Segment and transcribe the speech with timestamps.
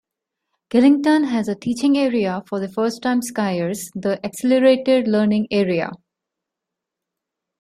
[0.71, 5.91] Killington has a teaching area for first-time skiers, the "Accelerated Learning Area".